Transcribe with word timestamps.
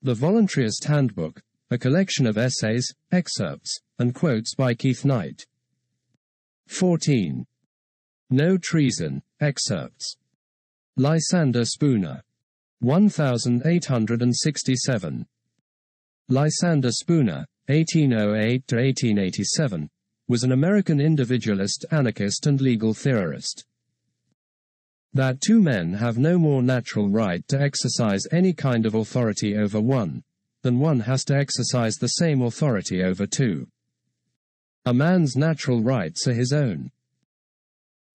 The 0.00 0.14
Voluntaryist 0.14 0.84
Handbook, 0.84 1.42
a 1.72 1.78
collection 1.78 2.28
of 2.28 2.38
essays, 2.38 2.94
excerpts, 3.10 3.80
and 3.98 4.14
quotes 4.14 4.54
by 4.54 4.72
Keith 4.72 5.04
Knight. 5.04 5.44
14. 6.68 7.44
No 8.30 8.56
Treason, 8.56 9.20
excerpts. 9.40 10.14
Lysander 10.96 11.64
Spooner. 11.64 12.22
1867. 12.78 15.26
Lysander 16.28 16.92
Spooner, 16.92 17.44
1808 17.66 18.70
1887, 18.70 19.90
was 20.28 20.44
an 20.44 20.52
American 20.52 21.00
individualist, 21.00 21.84
anarchist, 21.90 22.46
and 22.46 22.60
legal 22.60 22.94
theorist. 22.94 23.64
That 25.14 25.40
two 25.40 25.60
men 25.60 25.94
have 25.94 26.18
no 26.18 26.38
more 26.38 26.62
natural 26.62 27.08
right 27.08 27.46
to 27.48 27.60
exercise 27.60 28.22
any 28.30 28.52
kind 28.52 28.86
of 28.86 28.94
authority 28.94 29.56
over 29.56 29.80
one 29.80 30.22
than 30.62 30.78
one 30.78 31.00
has 31.00 31.24
to 31.24 31.36
exercise 31.36 31.96
the 31.96 32.08
same 32.08 32.42
authority 32.42 33.02
over 33.02 33.26
two. 33.26 33.68
A 34.84 34.92
man's 34.92 35.36
natural 35.36 35.82
rights 35.82 36.26
are 36.26 36.34
his 36.34 36.52
own. 36.52 36.90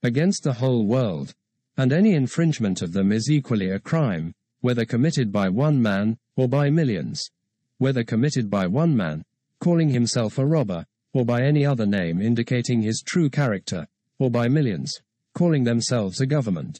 Against 0.03 0.43
the 0.43 0.53
whole 0.53 0.85
world, 0.85 1.33
and 1.77 1.91
any 1.91 2.13
infringement 2.13 2.81
of 2.81 2.93
them 2.93 3.11
is 3.11 3.29
equally 3.31 3.69
a 3.69 3.79
crime, 3.79 4.33
whether 4.61 4.85
committed 4.85 5.31
by 5.31 5.49
one 5.49 5.81
man 5.81 6.17
or 6.35 6.47
by 6.47 6.69
millions, 6.69 7.29
whether 7.77 8.03
committed 8.03 8.49
by 8.49 8.67
one 8.67 8.95
man, 8.95 9.23
calling 9.59 9.89
himself 9.89 10.37
a 10.37 10.45
robber, 10.45 10.85
or 11.13 11.25
by 11.25 11.41
any 11.41 11.65
other 11.65 11.85
name 11.85 12.21
indicating 12.21 12.81
his 12.81 13.01
true 13.05 13.29
character, 13.29 13.87
or 14.19 14.29
by 14.29 14.47
millions, 14.47 15.01
calling 15.33 15.63
themselves 15.63 16.21
a 16.21 16.25
government. 16.25 16.79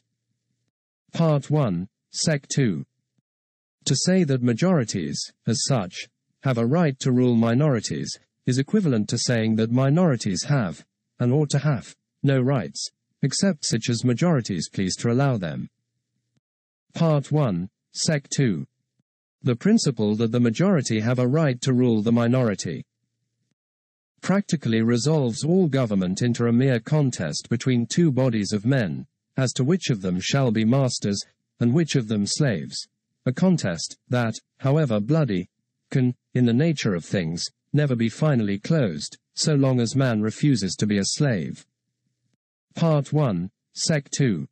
Part 1.13 1.49
1, 1.49 1.87
Sec 2.11 2.47
2. 2.49 2.85
To 3.85 3.95
say 3.95 4.23
that 4.23 4.41
majorities, 4.41 5.33
as 5.45 5.63
such, 5.65 6.07
have 6.43 6.57
a 6.57 6.65
right 6.65 6.97
to 6.99 7.11
rule 7.11 7.35
minorities, 7.35 8.17
is 8.45 8.57
equivalent 8.57 9.09
to 9.09 9.17
saying 9.17 9.55
that 9.55 9.71
minorities 9.71 10.43
have, 10.43 10.85
and 11.19 11.31
ought 11.31 11.49
to 11.49 11.59
have, 11.59 11.95
no 12.21 12.41
rights, 12.41 12.89
except 13.21 13.65
such 13.65 13.89
as 13.89 14.03
majorities 14.03 14.69
please 14.69 14.95
to 14.97 15.11
allow 15.11 15.37
them. 15.37 15.69
Part 16.93 17.31
1, 17.31 17.69
Sec 17.93 18.27
2. 18.29 18.65
The 19.41 19.55
principle 19.55 20.15
that 20.15 20.31
the 20.31 20.39
majority 20.39 20.99
have 20.99 21.19
a 21.19 21.27
right 21.27 21.59
to 21.61 21.73
rule 21.73 22.01
the 22.01 22.11
minority 22.11 22.85
practically 24.23 24.81
resolves 24.81 25.43
all 25.43 25.67
government 25.67 26.21
into 26.21 26.45
a 26.45 26.51
mere 26.53 26.79
contest 26.79 27.49
between 27.49 27.85
two 27.85 28.09
bodies 28.09 28.53
of 28.53 28.65
men, 28.65 29.05
as 29.35 29.51
to 29.51 29.65
which 29.65 29.89
of 29.89 30.01
them 30.01 30.17
shall 30.17 30.49
be 30.49 30.63
masters, 30.63 31.21
and 31.59 31.73
which 31.73 31.97
of 31.97 32.07
them 32.07 32.25
slaves. 32.25 32.87
A 33.25 33.33
contest 33.33 33.97
that, 34.07 34.33
however 34.59 35.01
bloody, 35.01 35.49
can, 35.91 36.15
in 36.33 36.45
the 36.45 36.53
nature 36.53 36.95
of 36.95 37.03
things, 37.03 37.43
never 37.73 37.97
be 37.97 38.07
finally 38.07 38.57
closed, 38.57 39.17
so 39.35 39.55
long 39.55 39.81
as 39.81 39.93
man 39.93 40.21
refuses 40.21 40.75
to 40.75 40.87
be 40.87 40.97
a 40.99 41.05
slave. 41.05 41.65
Part 42.75 43.11
1, 43.11 43.51
Sec 43.73 44.09
2. 44.11 44.47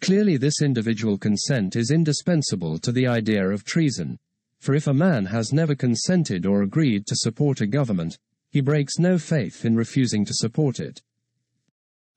Clearly 0.00 0.36
this 0.36 0.60
individual 0.60 1.18
consent 1.18 1.76
is 1.76 1.92
indispensable 1.92 2.80
to 2.80 2.90
the 2.90 3.06
idea 3.06 3.48
of 3.48 3.64
treason, 3.64 4.18
for 4.58 4.74
if 4.74 4.88
a 4.88 4.94
man 4.94 5.26
has 5.26 5.52
never 5.52 5.76
consented 5.76 6.46
or 6.46 6.62
agreed 6.62 7.06
to 7.06 7.14
support 7.14 7.60
a 7.60 7.66
government, 7.66 8.18
he 8.52 8.60
breaks 8.60 8.98
no 8.98 9.16
faith 9.18 9.64
in 9.64 9.74
refusing 9.74 10.26
to 10.26 10.34
support 10.34 10.78
it. 10.78 11.00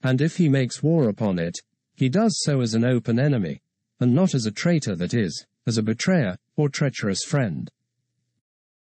And 0.04 0.20
if 0.20 0.36
he 0.36 0.50
makes 0.50 0.84
war 0.84 1.08
upon 1.08 1.40
it, 1.40 1.58
he 1.96 2.10
does 2.10 2.42
so 2.44 2.60
as 2.60 2.74
an 2.74 2.84
open 2.84 3.18
enemy, 3.18 3.62
and 4.02 4.14
not 4.14 4.36
as 4.36 4.46
a 4.46 4.52
traitor 4.52 4.98
that 4.98 5.14
is, 5.14 5.46
as 5.66 5.78
a 5.78 5.82
betrayer, 5.82 6.38
or 6.58 6.68
treacherous 6.68 7.24
friend. 7.24 7.72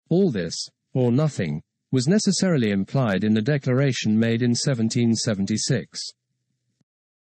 All 0.09 0.31
this, 0.31 0.67
or 0.93 1.13
nothing, 1.13 1.63
was 1.91 2.09
necessarily 2.09 2.71
implied 2.71 3.23
in 3.23 3.33
the 3.33 3.41
declaration 3.41 4.19
made 4.19 4.41
in 4.41 4.51
1776. 4.51 6.11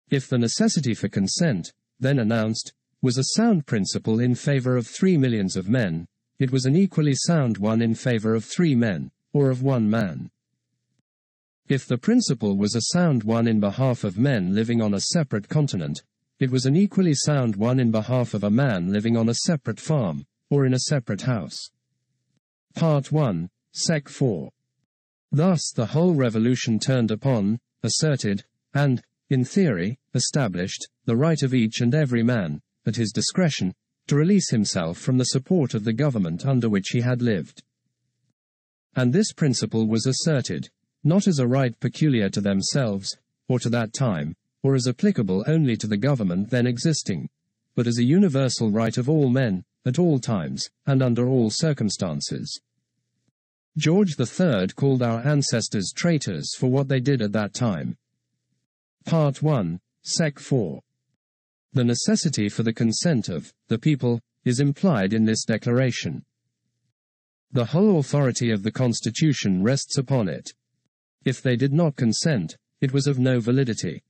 If 0.10 0.28
the 0.28 0.38
necessity 0.38 0.94
for 0.94 1.08
consent, 1.08 1.72
then 2.02 2.20
announced, 2.20 2.74
was 3.02 3.18
a 3.18 3.24
sound 3.36 3.66
principle 3.66 4.20
in 4.20 4.36
favor 4.36 4.76
of 4.76 4.88
three 4.88 5.16
millions 5.16 5.56
of 5.56 5.70
men, 5.70 6.06
it 6.38 6.52
was 6.52 6.66
an 6.66 6.76
equally 6.76 7.16
sound 7.16 7.58
one 7.58 7.82
in 7.82 7.96
favor 7.96 8.36
of 8.36 8.44
three 8.44 8.76
men, 8.76 9.10
or 9.34 9.50
of 9.50 9.62
one 9.62 9.90
man. 9.90 10.30
If 11.68 11.86
the 11.86 11.98
principle 11.98 12.58
was 12.58 12.76
a 12.76 12.94
sound 12.94 13.24
one 13.24 13.48
in 13.48 13.60
behalf 13.60 14.04
of 14.04 14.18
men 14.18 14.54
living 14.54 14.82
on 14.82 14.94
a 14.94 15.00
separate 15.00 15.48
continent, 15.48 16.04
it 16.40 16.52
was 16.52 16.66
an 16.66 16.76
equally 16.76 17.14
sound 17.14 17.56
one 17.56 17.80
in 17.80 17.92
behalf 17.92 18.34
of 18.34 18.44
a 18.44 18.50
man 18.50 18.92
living 18.92 19.16
on 19.16 19.30
a 19.30 19.36
separate 19.36 19.80
farm, 19.80 20.26
or 20.50 20.66
in 20.66 20.74
a 20.74 20.80
separate 20.80 21.22
house. 21.22 21.70
Part 22.76 23.12
1, 23.12 23.50
Sec 23.74 24.10
4. 24.10 24.50
Thus 25.32 25.72
the 25.74 25.86
whole 25.86 26.14
revolution 26.14 26.78
turned 26.80 27.12
upon, 27.12 27.60
asserted, 27.84 28.44
and, 28.74 29.02
in 29.30 29.46
theory, 29.46 29.98
established, 30.14 30.90
the 31.06 31.16
right 31.16 31.42
of 31.42 31.54
each 31.54 31.80
and 31.80 31.96
every 31.96 32.24
man, 32.24 32.62
at 32.86 32.98
his 32.98 33.12
discretion, 33.12 33.74
to 34.08 34.16
release 34.16 34.50
himself 34.50 34.98
from 34.98 35.18
the 35.18 35.26
support 35.26 35.74
of 35.74 35.86
the 35.86 35.94
government 35.94 36.46
under 36.46 36.70
which 36.70 36.90
he 36.90 37.00
had 37.00 37.22
lived. 37.22 37.64
And 38.96 39.14
this 39.14 39.32
principle 39.32 39.88
was 39.88 40.06
asserted, 40.06 40.70
not 41.04 41.28
as 41.28 41.40
a 41.40 41.48
right 41.48 41.78
peculiar 41.80 42.30
to 42.30 42.42
themselves, 42.42 43.18
or 43.48 43.60
to 43.60 43.70
that 43.70 43.94
time, 43.94 44.36
or 44.64 44.76
as 44.76 44.88
applicable 44.88 45.44
only 45.48 45.76
to 45.78 45.88
the 45.88 45.98
government 45.98 46.50
then 46.50 46.68
existing, 46.68 47.30
but 47.76 47.88
as 47.88 47.98
a 47.98 48.04
universal 48.04 48.70
right 48.70 48.98
of 48.98 49.10
all 49.10 49.30
men, 49.30 49.64
at 49.86 49.98
all 49.98 50.20
times, 50.20 50.70
and 50.86 51.02
under 51.02 51.28
all 51.28 51.50
circumstances. 51.50 52.60
George 53.78 54.16
III 54.20 54.68
called 54.76 55.02
our 55.02 55.26
ancestors 55.26 55.94
traitors 55.96 56.54
for 56.58 56.68
what 56.68 56.90
they 56.90 57.00
did 57.00 57.22
at 57.22 57.32
that 57.32 57.54
time. 57.54 57.98
Part 59.06 59.42
1, 59.42 59.80
Sec 60.04 60.38
4. 60.38 60.82
The 61.74 61.84
necessity 61.86 62.50
for 62.50 62.64
the 62.64 62.74
consent 62.74 63.30
of 63.30 63.54
the 63.70 63.80
people 63.80 64.20
is 64.44 64.60
implied 64.60 65.14
in 65.14 65.24
this 65.24 65.46
declaration. 65.46 66.26
The 67.54 67.66
whole 67.66 68.00
authority 68.00 68.50
of 68.52 68.64
the 68.64 68.72
Constitution 68.72 69.62
rests 69.62 69.98
upon 69.98 70.30
it. 70.30 70.54
If 71.26 71.42
they 71.42 71.58
did 71.58 71.74
not 71.74 71.98
consent, 71.98 72.56
it 72.80 72.94
was 72.94 73.08
of 73.08 73.20
no 73.20 73.42
validity. 73.42 74.04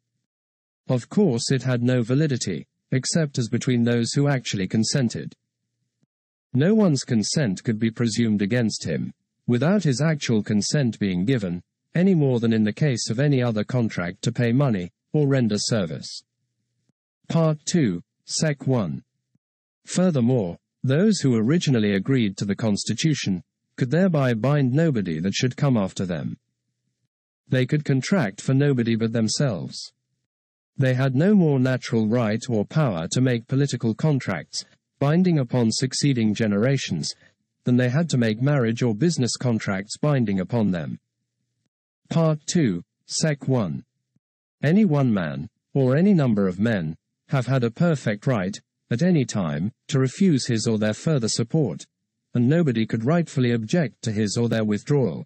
Of 0.87 1.09
course, 1.09 1.51
it 1.51 1.63
had 1.63 1.81
no 1.81 2.03
validity, 2.03 2.67
except 2.91 3.39
as 3.39 3.49
between 3.49 3.83
those 3.83 4.13
who 4.13 4.27
actually 4.27 4.67
consented. 4.67 5.33
No 6.53 6.75
one's 6.75 7.03
consent 7.03 7.63
could 7.63 7.79
be 7.79 7.89
presumed 7.89 8.41
against 8.41 8.83
him, 8.83 9.11
without 9.47 9.83
his 9.83 10.01
actual 10.01 10.43
consent 10.43 10.99
being 10.99 11.25
given, 11.25 11.63
any 11.95 12.13
more 12.13 12.39
than 12.39 12.53
in 12.53 12.63
the 12.63 12.73
case 12.73 13.09
of 13.09 13.19
any 13.19 13.41
other 13.41 13.63
contract 13.63 14.21
to 14.21 14.31
pay 14.31 14.51
money 14.51 14.91
or 15.13 15.27
render 15.27 15.57
service. 15.57 16.23
Part 17.27 17.57
2, 17.65 18.01
Sec 18.25 18.67
1. 18.67 19.03
Furthermore, 19.85 20.57
those 20.83 21.19
who 21.19 21.35
originally 21.35 21.93
agreed 21.93 22.37
to 22.37 22.45
the 22.45 22.55
Constitution 22.55 23.43
could 23.77 23.91
thereby 23.91 24.33
bind 24.33 24.73
nobody 24.73 25.19
that 25.19 25.33
should 25.33 25.55
come 25.55 25.77
after 25.77 26.05
them. 26.05 26.37
They 27.47 27.65
could 27.65 27.85
contract 27.85 28.41
for 28.41 28.53
nobody 28.53 28.95
but 28.95 29.11
themselves. 29.11 29.93
They 30.77 30.93
had 30.93 31.15
no 31.15 31.35
more 31.35 31.59
natural 31.59 32.07
right 32.07 32.41
or 32.49 32.65
power 32.65 33.07
to 33.11 33.21
make 33.21 33.47
political 33.47 33.93
contracts, 33.93 34.65
binding 34.99 35.37
upon 35.37 35.71
succeeding 35.71 36.33
generations, 36.33 37.13
than 37.63 37.77
they 37.77 37.89
had 37.89 38.09
to 38.09 38.17
make 38.17 38.41
marriage 38.41 38.81
or 38.81 38.95
business 38.95 39.35
contracts 39.35 39.97
binding 39.97 40.39
upon 40.39 40.71
them. 40.71 40.99
Part 42.09 42.39
2, 42.47 42.83
Sec 43.05 43.47
1. 43.47 43.83
Any 44.63 44.85
one 44.85 45.13
man, 45.13 45.49
or 45.73 45.95
any 45.95 46.13
number 46.13 46.47
of 46.47 46.59
men, 46.59 46.95
have 47.29 47.47
had 47.47 47.63
a 47.63 47.71
perfect 47.71 48.27
right, 48.27 48.59
at 48.91 49.01
any 49.01 49.25
time, 49.25 49.71
to 49.87 49.99
refuse 49.99 50.45
his 50.45 50.67
or 50.67 50.77
their 50.77 50.93
further 50.93 51.29
support, 51.29 51.85
and 52.33 52.47
nobody 52.47 52.85
could 52.85 53.05
rightfully 53.05 53.51
object 53.51 54.01
to 54.01 54.11
his 54.11 54.37
or 54.37 54.49
their 54.49 54.63
withdrawal. 54.63 55.25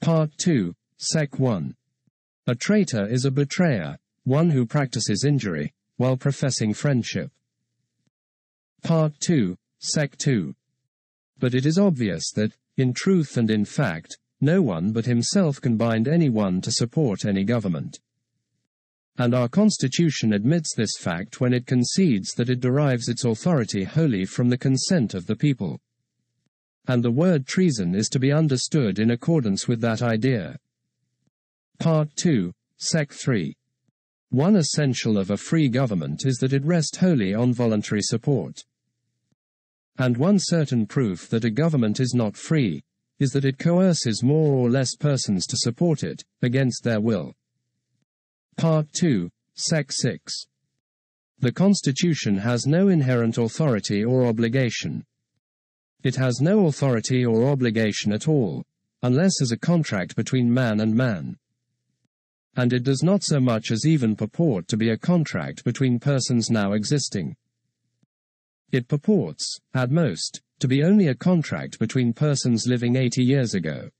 Part 0.00 0.30
2, 0.38 0.74
Sec 0.98 1.38
1. 1.38 1.74
A 2.46 2.54
traitor 2.54 3.06
is 3.06 3.24
a 3.24 3.30
betrayer, 3.30 3.96
one 4.24 4.50
who 4.50 4.66
practices 4.66 5.24
injury, 5.24 5.72
while 5.96 6.16
professing 6.16 6.74
friendship. 6.74 7.30
Part 8.82 9.14
2, 9.20 9.56
Sec 9.78 10.16
2. 10.18 10.54
But 11.38 11.54
it 11.54 11.64
is 11.64 11.78
obvious 11.78 12.30
that, 12.32 12.52
in 12.76 12.92
truth 12.92 13.36
and 13.36 13.50
in 13.50 13.64
fact, 13.64 14.18
no 14.40 14.60
one 14.60 14.92
but 14.92 15.06
himself 15.06 15.60
can 15.60 15.76
bind 15.76 16.06
anyone 16.08 16.60
to 16.60 16.70
support 16.70 17.24
any 17.24 17.44
government. 17.44 17.98
And 19.16 19.32
our 19.34 19.48
Constitution 19.48 20.32
admits 20.32 20.74
this 20.74 20.96
fact 20.98 21.40
when 21.40 21.52
it 21.52 21.66
concedes 21.66 22.32
that 22.32 22.50
it 22.50 22.60
derives 22.60 23.08
its 23.08 23.24
authority 23.24 23.84
wholly 23.84 24.24
from 24.24 24.48
the 24.48 24.58
consent 24.58 25.14
of 25.14 25.26
the 25.26 25.36
people. 25.36 25.80
And 26.88 27.02
the 27.02 27.12
word 27.12 27.46
treason 27.46 27.94
is 27.94 28.08
to 28.08 28.18
be 28.18 28.32
understood 28.32 28.98
in 28.98 29.12
accordance 29.12 29.68
with 29.68 29.80
that 29.82 30.02
idea. 30.02 30.58
Part 31.78 32.08
2, 32.16 32.52
Sec 32.76 33.12
3. 33.12 33.56
One 34.30 34.56
essential 34.56 35.16
of 35.16 35.30
a 35.30 35.36
free 35.36 35.68
government 35.68 36.26
is 36.26 36.38
that 36.38 36.52
it 36.52 36.64
rest 36.64 36.96
wholly 36.96 37.34
on 37.34 37.54
voluntary 37.54 38.02
support. 38.02 38.64
And 39.96 40.16
one 40.16 40.38
certain 40.40 40.86
proof 40.86 41.28
that 41.28 41.44
a 41.44 41.50
government 41.50 42.00
is 42.00 42.14
not 42.14 42.36
free 42.36 42.82
is 43.20 43.30
that 43.30 43.44
it 43.44 43.60
coerces 43.60 44.24
more 44.24 44.54
or 44.54 44.68
less 44.68 44.96
persons 44.96 45.46
to 45.46 45.56
support 45.56 46.02
it, 46.02 46.24
against 46.42 46.82
their 46.82 47.00
will. 47.00 47.32
Part 48.56 48.92
2, 48.92 49.30
Sec 49.54 49.90
6. 49.90 50.46
The 51.40 51.52
Constitution 51.52 52.38
has 52.38 52.66
no 52.66 52.88
inherent 52.88 53.36
authority 53.36 54.04
or 54.04 54.26
obligation. 54.26 55.04
It 56.02 56.16
has 56.16 56.40
no 56.40 56.66
authority 56.66 57.24
or 57.24 57.48
obligation 57.50 58.12
at 58.12 58.28
all, 58.28 58.64
unless 59.02 59.42
as 59.42 59.52
a 59.52 59.58
contract 59.58 60.16
between 60.16 60.52
man 60.52 60.80
and 60.80 60.94
man. 60.94 61.36
And 62.56 62.72
it 62.72 62.84
does 62.84 63.02
not 63.02 63.24
so 63.24 63.40
much 63.40 63.70
as 63.70 63.86
even 63.86 64.14
purport 64.14 64.68
to 64.68 64.76
be 64.76 64.90
a 64.90 64.96
contract 64.96 65.64
between 65.64 65.98
persons 65.98 66.50
now 66.50 66.72
existing. 66.72 67.34
It 68.70 68.88
purports, 68.88 69.58
at 69.74 69.90
most, 69.90 70.40
to 70.60 70.68
be 70.68 70.84
only 70.84 71.08
a 71.08 71.14
contract 71.14 71.78
between 71.78 72.12
persons 72.12 72.66
living 72.66 72.96
80 72.96 73.22
years 73.22 73.54
ago. 73.54 73.90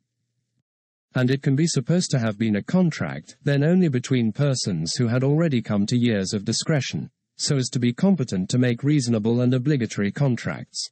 And 1.17 1.31
it 1.31 1.43
can 1.43 1.55
be 1.55 1.67
supposed 1.67 2.11
to 2.11 2.19
have 2.19 2.39
been 2.39 2.57
a 2.57 2.63
contract 2.63 3.37
then 3.45 3.63
only 3.63 3.89
between 3.89 4.33
persons 4.33 4.95
who 4.97 5.07
had 5.07 5.23
already 5.23 5.63
come 5.63 5.87
to 5.87 5.97
years 5.97 6.33
of 6.33 6.45
discretion, 6.45 7.11
so 7.37 7.57
as 7.57 7.69
to 7.71 7.79
be 7.79 7.93
competent 7.93 8.49
to 8.51 8.59
make 8.59 8.83
reasonable 8.83 9.41
and 9.41 9.55
obligatory 9.55 10.11
contracts. 10.11 10.91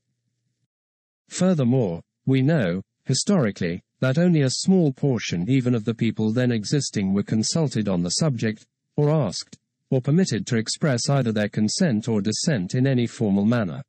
Furthermore, 1.29 2.03
we 2.27 2.43
know, 2.43 2.83
historically, 3.05 3.83
that 4.01 4.19
only 4.19 4.43
a 4.43 4.51
small 4.51 4.93
portion 4.93 5.49
even 5.49 5.75
of 5.75 5.85
the 5.85 5.95
people 5.95 6.33
then 6.33 6.53
existing 6.53 7.13
were 7.13 7.23
consulted 7.23 7.89
on 7.89 8.03
the 8.03 8.11
subject, 8.11 8.67
or 8.97 9.11
asked, 9.11 9.59
or 9.91 10.01
permitted 10.01 10.47
to 10.47 10.57
express 10.57 11.09
either 11.09 11.33
their 11.33 11.49
consent 11.49 12.09
or 12.09 12.21
dissent 12.21 12.75
in 12.75 12.87
any 12.87 13.07
formal 13.07 13.45
manner. 13.45 13.83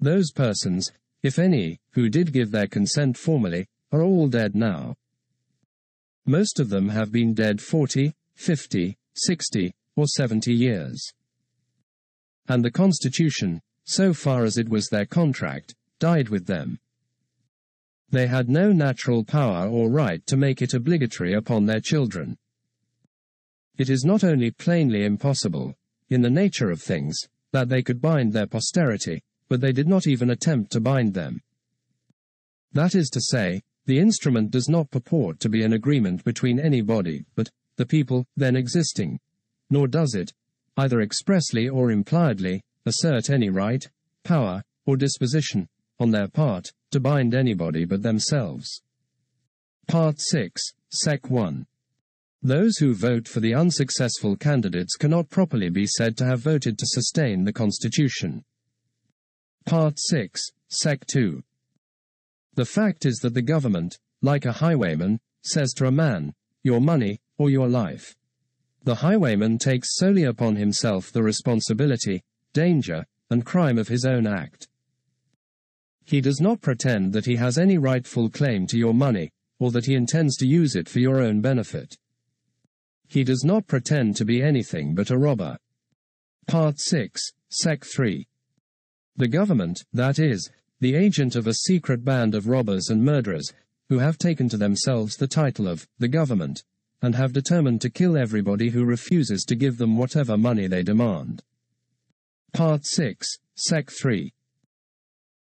Those 0.00 0.32
persons, 0.32 0.90
if 1.22 1.38
any, 1.38 1.78
who 1.92 2.08
did 2.08 2.32
give 2.32 2.50
their 2.50 2.66
consent 2.66 3.16
formally, 3.16 3.66
are 3.94 4.02
all 4.02 4.26
dead 4.26 4.56
now. 4.56 4.96
Most 6.26 6.58
of 6.58 6.68
them 6.68 6.88
have 6.88 7.12
been 7.12 7.32
dead 7.32 7.60
40, 7.60 8.12
50, 8.34 8.96
60, 9.14 9.74
or 9.94 10.06
70 10.08 10.52
years. 10.52 11.12
And 12.48 12.64
the 12.64 12.72
Constitution, 12.72 13.60
so 13.84 14.12
far 14.12 14.44
as 14.44 14.58
it 14.58 14.68
was 14.68 14.88
their 14.88 15.06
contract, 15.06 15.76
died 16.00 16.28
with 16.28 16.46
them. 16.46 16.80
They 18.10 18.26
had 18.26 18.48
no 18.48 18.72
natural 18.72 19.22
power 19.22 19.68
or 19.68 19.88
right 19.88 20.26
to 20.26 20.36
make 20.36 20.60
it 20.60 20.74
obligatory 20.74 21.34
upon 21.34 21.66
their 21.66 21.80
children. 21.80 22.36
It 23.78 23.90
is 23.90 24.04
not 24.04 24.24
only 24.24 24.50
plainly 24.50 25.04
impossible, 25.04 25.76
in 26.10 26.20
the 26.20 26.30
nature 26.30 26.70
of 26.70 26.82
things, 26.82 27.16
that 27.52 27.68
they 27.68 27.82
could 27.82 28.00
bind 28.00 28.32
their 28.32 28.48
posterity, 28.48 29.22
but 29.48 29.60
they 29.60 29.72
did 29.72 29.86
not 29.86 30.08
even 30.08 30.30
attempt 30.30 30.72
to 30.72 30.80
bind 30.80 31.14
them. 31.14 31.40
That 32.72 32.96
is 32.96 33.08
to 33.10 33.20
say, 33.20 33.62
the 33.86 33.98
instrument 33.98 34.50
does 34.50 34.68
not 34.68 34.90
purport 34.90 35.40
to 35.40 35.48
be 35.48 35.62
an 35.62 35.72
agreement 35.72 36.24
between 36.24 36.58
any 36.58 36.80
body, 36.80 37.24
but 37.34 37.50
the 37.76 37.86
people 37.86 38.26
then 38.36 38.56
existing, 38.56 39.18
nor 39.70 39.86
does 39.86 40.14
it, 40.14 40.32
either 40.76 41.00
expressly 41.00 41.68
or 41.68 41.90
impliedly, 41.90 42.62
assert 42.86 43.30
any 43.30 43.50
right, 43.50 43.86
power, 44.24 44.62
or 44.86 44.96
disposition, 44.96 45.68
on 46.00 46.10
their 46.10 46.28
part, 46.28 46.72
to 46.90 47.00
bind 47.00 47.34
anybody 47.34 47.84
but 47.84 48.02
themselves. 48.02 48.82
Part 49.86 50.16
6, 50.18 50.62
Sec 50.90 51.30
1. 51.30 51.66
Those 52.42 52.76
who 52.78 52.94
vote 52.94 53.26
for 53.26 53.40
the 53.40 53.54
unsuccessful 53.54 54.36
candidates 54.36 54.96
cannot 54.96 55.30
properly 55.30 55.70
be 55.70 55.86
said 55.86 56.16
to 56.18 56.26
have 56.26 56.40
voted 56.40 56.78
to 56.78 56.86
sustain 56.86 57.44
the 57.44 57.52
Constitution. 57.52 58.44
Part 59.64 59.98
6, 59.98 60.42
Sec 60.68 61.06
2. 61.06 61.42
The 62.54 62.64
fact 62.64 63.04
is 63.04 63.16
that 63.18 63.34
the 63.34 63.42
government, 63.42 63.98
like 64.22 64.44
a 64.44 64.52
highwayman, 64.52 65.18
says 65.42 65.72
to 65.74 65.86
a 65.86 65.92
man, 65.92 66.32
your 66.62 66.80
money, 66.80 67.18
or 67.36 67.50
your 67.50 67.68
life. 67.68 68.14
The 68.84 68.96
highwayman 68.96 69.58
takes 69.58 69.96
solely 69.96 70.24
upon 70.24 70.56
himself 70.56 71.10
the 71.10 71.22
responsibility, 71.22 72.22
danger, 72.52 73.04
and 73.30 73.44
crime 73.44 73.78
of 73.78 73.88
his 73.88 74.04
own 74.04 74.26
act. 74.26 74.68
He 76.04 76.20
does 76.20 76.40
not 76.40 76.60
pretend 76.60 77.12
that 77.14 77.26
he 77.26 77.36
has 77.36 77.58
any 77.58 77.78
rightful 77.78 78.28
claim 78.30 78.66
to 78.68 78.78
your 78.78 78.94
money, 78.94 79.30
or 79.58 79.70
that 79.72 79.86
he 79.86 79.94
intends 79.94 80.36
to 80.36 80.46
use 80.46 80.76
it 80.76 80.88
for 80.88 81.00
your 81.00 81.20
own 81.20 81.40
benefit. 81.40 81.96
He 83.08 83.24
does 83.24 83.42
not 83.44 83.66
pretend 83.66 84.16
to 84.16 84.24
be 84.24 84.42
anything 84.42 84.94
but 84.94 85.10
a 85.10 85.18
robber. 85.18 85.56
Part 86.46 86.78
6, 86.78 87.32
Sec 87.48 87.84
3. 87.84 88.26
The 89.16 89.28
government, 89.28 89.84
that 89.92 90.18
is, 90.18 90.50
the 90.84 90.96
agent 90.96 91.34
of 91.34 91.46
a 91.46 91.54
secret 91.54 92.04
band 92.04 92.34
of 92.34 92.46
robbers 92.46 92.90
and 92.90 93.02
murderers, 93.02 93.50
who 93.88 94.00
have 94.00 94.18
taken 94.18 94.50
to 94.50 94.58
themselves 94.58 95.16
the 95.16 95.26
title 95.26 95.66
of 95.66 95.88
the 95.98 96.08
government, 96.08 96.62
and 97.00 97.14
have 97.14 97.32
determined 97.32 97.80
to 97.80 97.88
kill 97.88 98.18
everybody 98.18 98.68
who 98.68 98.84
refuses 98.84 99.44
to 99.44 99.56
give 99.56 99.78
them 99.78 99.96
whatever 99.96 100.36
money 100.36 100.66
they 100.66 100.82
demand. 100.82 101.42
Part 102.52 102.84
6, 102.84 103.38
Sec 103.54 103.90
3. 103.90 104.30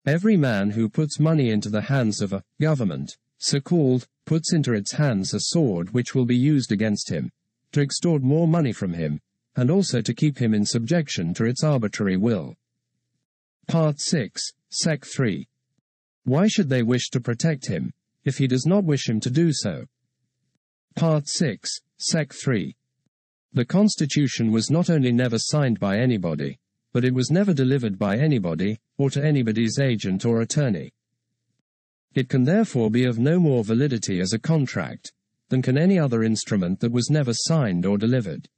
Every 0.05 0.37
man 0.37 0.69
who 0.69 0.87
puts 0.87 1.19
money 1.19 1.49
into 1.49 1.67
the 1.67 1.81
hands 1.81 2.21
of 2.21 2.31
a 2.31 2.41
government, 2.61 3.17
so 3.37 3.59
called, 3.59 4.07
puts 4.23 4.53
into 4.53 4.71
its 4.71 4.93
hands 4.93 5.33
a 5.33 5.41
sword 5.41 5.93
which 5.93 6.15
will 6.15 6.25
be 6.25 6.37
used 6.37 6.71
against 6.71 7.11
him, 7.11 7.29
to 7.73 7.81
extort 7.81 8.21
more 8.21 8.47
money 8.47 8.71
from 8.71 8.93
him, 8.93 9.19
and 9.57 9.69
also 9.69 9.99
to 9.99 10.13
keep 10.13 10.37
him 10.37 10.53
in 10.53 10.65
subjection 10.65 11.33
to 11.33 11.43
its 11.43 11.61
arbitrary 11.61 12.15
will. 12.15 12.55
Part 13.67 13.99
6, 13.99 14.53
Sec 14.77 15.05
3. 15.05 15.47
Why 16.25 16.47
should 16.47 16.67
they 16.67 16.83
wish 16.83 17.09
to 17.11 17.21
protect 17.21 17.65
him, 17.67 17.93
if 18.25 18.39
he 18.39 18.45
does 18.45 18.65
not 18.65 18.83
wish 18.83 19.07
him 19.07 19.21
to 19.21 19.29
do 19.29 19.53
so? 19.53 19.85
Part 20.97 21.29
6, 21.29 21.79
Sec 21.97 22.33
3. 22.33 22.75
The 23.53 23.63
Constitution 23.63 24.51
was 24.51 24.69
not 24.69 24.89
only 24.89 25.13
never 25.13 25.39
signed 25.39 25.79
by 25.79 25.97
anybody, 25.97 26.59
but 26.91 27.05
it 27.05 27.13
was 27.13 27.31
never 27.31 27.53
delivered 27.53 27.97
by 27.97 28.17
anybody, 28.17 28.77
or 28.97 29.09
to 29.11 29.23
anybody's 29.23 29.79
agent 29.79 30.25
or 30.25 30.41
attorney. 30.41 30.91
It 32.13 32.27
can 32.27 32.43
therefore 32.43 32.91
be 32.91 33.05
of 33.05 33.17
no 33.17 33.39
more 33.39 33.63
validity 33.63 34.19
as 34.19 34.33
a 34.33 34.39
contract, 34.39 35.13
than 35.47 35.61
can 35.61 35.77
any 35.77 35.97
other 35.97 36.21
instrument 36.21 36.81
that 36.81 36.91
was 36.91 37.09
never 37.09 37.31
signed 37.33 37.85
or 37.85 37.97
delivered. 37.97 38.49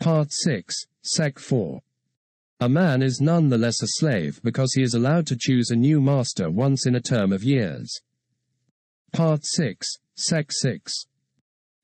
Part 0.00 0.32
6, 0.32 0.74
Sec 1.02 1.38
4. 1.38 1.82
A 2.62 2.68
man 2.68 3.02
is 3.02 3.20
none 3.20 3.48
the 3.48 3.58
less 3.58 3.82
a 3.82 3.88
slave 3.88 4.40
because 4.44 4.72
he 4.74 4.84
is 4.84 4.94
allowed 4.94 5.26
to 5.26 5.36
choose 5.36 5.70
a 5.70 5.74
new 5.74 6.00
master 6.00 6.48
once 6.48 6.86
in 6.86 6.94
a 6.94 7.00
term 7.00 7.32
of 7.32 7.42
years. 7.42 8.00
Part 9.12 9.40
6, 9.44 9.96
Sec 10.14 10.52
6. 10.52 11.06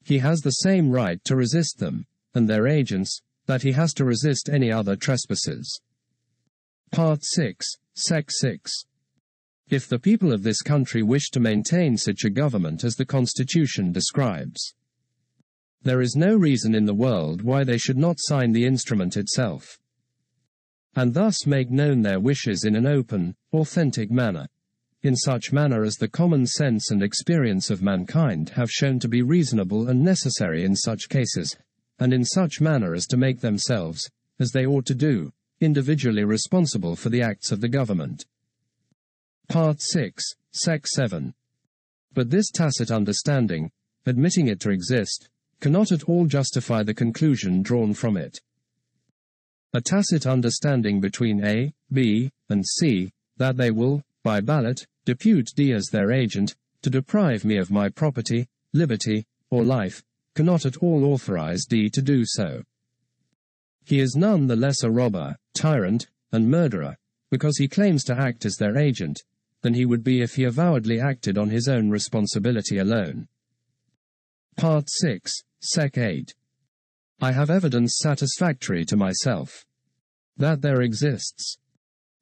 He 0.04 0.18
has 0.18 0.40
the 0.40 0.52
same 0.52 0.88
right 0.88 1.18
to 1.24 1.34
resist 1.34 1.80
them, 1.80 2.06
and 2.32 2.48
their 2.48 2.68
agents, 2.68 3.20
that 3.46 3.62
he 3.62 3.72
has 3.72 3.92
to 3.94 4.04
resist 4.04 4.48
any 4.48 4.70
other 4.70 4.94
trespasses. 4.94 5.80
Part 6.92 7.24
6, 7.24 7.66
Sec 7.94 8.30
6. 8.30 8.84
If 9.70 9.88
the 9.88 9.98
people 9.98 10.32
of 10.32 10.44
this 10.44 10.62
country 10.62 11.02
wish 11.02 11.30
to 11.30 11.40
maintain 11.40 11.96
such 11.96 12.22
a 12.22 12.30
government 12.30 12.84
as 12.84 12.94
the 12.94 13.04
Constitution 13.04 13.90
describes, 13.90 14.74
there 15.82 16.00
is 16.00 16.14
no 16.14 16.36
reason 16.36 16.76
in 16.76 16.84
the 16.84 16.94
world 16.94 17.42
why 17.42 17.64
they 17.64 17.78
should 17.78 17.98
not 17.98 18.20
sign 18.20 18.52
the 18.52 18.64
instrument 18.64 19.16
itself, 19.16 19.80
and 20.98 21.14
thus 21.14 21.46
make 21.46 21.70
known 21.70 22.02
their 22.02 22.18
wishes 22.18 22.64
in 22.64 22.74
an 22.74 22.84
open, 22.84 23.32
authentic 23.52 24.10
manner, 24.10 24.48
in 25.02 25.14
such 25.14 25.52
manner 25.52 25.84
as 25.84 25.94
the 25.94 26.08
common 26.08 26.44
sense 26.44 26.90
and 26.90 27.04
experience 27.04 27.70
of 27.70 27.80
mankind 27.80 28.48
have 28.48 28.68
shown 28.68 28.98
to 28.98 29.06
be 29.06 29.22
reasonable 29.22 29.86
and 29.86 30.02
necessary 30.02 30.64
in 30.64 30.74
such 30.74 31.08
cases, 31.08 31.56
and 32.00 32.12
in 32.12 32.24
such 32.24 32.60
manner 32.60 32.94
as 32.94 33.06
to 33.06 33.16
make 33.16 33.38
themselves, 33.38 34.10
as 34.40 34.50
they 34.50 34.66
ought 34.66 34.84
to 34.84 34.94
do, 34.94 35.32
individually 35.60 36.24
responsible 36.24 36.96
for 36.96 37.10
the 37.10 37.22
acts 37.22 37.52
of 37.52 37.60
the 37.60 37.68
government. 37.68 38.26
Part 39.48 39.80
6, 39.80 40.24
Sec 40.50 40.84
7. 40.84 41.32
But 42.12 42.30
this 42.30 42.50
tacit 42.50 42.90
understanding, 42.90 43.70
admitting 44.04 44.48
it 44.48 44.58
to 44.60 44.70
exist, 44.70 45.28
cannot 45.60 45.92
at 45.92 46.08
all 46.08 46.26
justify 46.26 46.82
the 46.82 46.92
conclusion 46.92 47.62
drawn 47.62 47.94
from 47.94 48.16
it. 48.16 48.40
A 49.74 49.80
tacit 49.82 50.26
understanding 50.26 51.00
between 51.00 51.44
A, 51.44 51.74
B, 51.92 52.30
and 52.48 52.64
C, 52.66 53.12
that 53.36 53.56
they 53.56 53.70
will, 53.70 54.02
by 54.24 54.40
ballot, 54.40 54.86
depute 55.04 55.54
D 55.54 55.72
as 55.72 55.86
their 55.86 56.10
agent, 56.10 56.56
to 56.82 56.90
deprive 56.90 57.44
me 57.44 57.58
of 57.58 57.70
my 57.70 57.88
property, 57.88 58.48
liberty, 58.72 59.26
or 59.50 59.64
life, 59.64 60.02
cannot 60.34 60.64
at 60.64 60.78
all 60.78 61.04
authorize 61.04 61.66
D 61.66 61.90
to 61.90 62.00
do 62.00 62.24
so. 62.24 62.62
He 63.84 64.00
is 64.00 64.16
none 64.16 64.46
the 64.46 64.56
less 64.56 64.82
a 64.82 64.90
robber, 64.90 65.36
tyrant, 65.54 66.08
and 66.32 66.50
murderer, 66.50 66.96
because 67.30 67.58
he 67.58 67.68
claims 67.68 68.04
to 68.04 68.18
act 68.18 68.46
as 68.46 68.56
their 68.56 68.78
agent, 68.78 69.22
than 69.62 69.74
he 69.74 69.84
would 69.84 70.04
be 70.04 70.22
if 70.22 70.34
he 70.34 70.44
avowedly 70.44 71.00
acted 71.00 71.36
on 71.36 71.50
his 71.50 71.68
own 71.68 71.90
responsibility 71.90 72.78
alone. 72.78 73.28
Part 74.56 74.88
6, 74.88 75.32
Sec 75.60 75.98
8. 75.98 76.34
I 77.20 77.32
have 77.32 77.50
evidence 77.50 77.98
satisfactory 77.98 78.84
to 78.84 78.96
myself 78.96 79.64
that 80.36 80.62
there 80.62 80.82
exists 80.82 81.58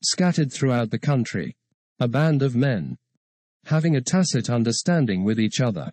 scattered 0.03 0.51
throughout 0.51 0.91
the 0.91 0.99
country, 0.99 1.55
a 2.01 2.09
band 2.09 2.43
of 2.43 2.57
men, 2.57 2.97
having 3.67 3.97
a 3.97 4.01
tacit 4.01 4.49
understanding 4.49 5.23
with 5.23 5.39
each 5.39 5.61
other, 5.61 5.93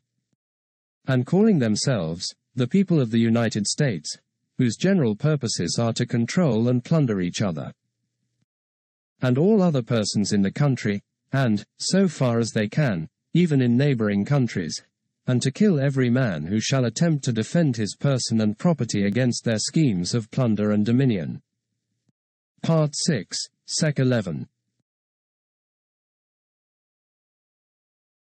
and 1.06 1.26
calling 1.26 1.60
themselves 1.60 2.34
the 2.56 2.68
people 2.68 3.02
of 3.02 3.12
the 3.12 3.20
United 3.20 3.68
States, 3.68 4.18
whose 4.58 4.78
general 4.78 5.16
purposes 5.16 5.78
are 5.80 5.94
to 5.94 6.06
control 6.06 6.70
and 6.70 6.86
plunder 6.86 7.20
each 7.20 7.42
other, 7.42 7.74
and 9.22 9.38
all 9.38 9.62
other 9.62 9.82
persons 9.82 10.32
in 10.32 10.42
the 10.42 10.52
country, 10.52 11.02
and, 11.32 11.66
so 11.80 12.08
far 12.08 12.40
as 12.40 12.52
they 12.52 12.70
can, 12.70 13.10
even 13.34 13.62
in 13.62 13.76
neighboring 13.76 14.24
countries, 14.24 14.82
and 15.28 15.42
to 15.42 15.52
kill 15.52 15.80
every 15.80 16.10
man 16.10 16.46
who 16.46 16.60
shall 16.60 16.86
attempt 16.86 17.24
to 17.24 17.32
defend 17.32 17.76
his 17.76 17.96
person 17.96 18.42
and 18.42 18.58
property 18.58 19.06
against 19.06 19.44
their 19.44 19.60
schemes 19.60 20.14
of 20.14 20.30
plunder 20.32 20.72
and 20.72 20.86
dominion. 20.86 21.42
Part 22.62 22.92
6, 22.96 23.38
Sec 23.66 24.00
11. 24.00 24.48